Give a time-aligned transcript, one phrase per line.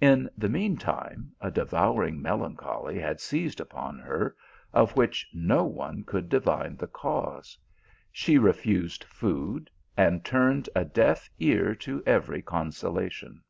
[0.00, 4.36] In the mean time, a devour ing melancholy had seized upon her,
[4.72, 7.58] of which no one could divine the cause.
[8.12, 13.42] She refused food, and turned a deaf ear to every consolation.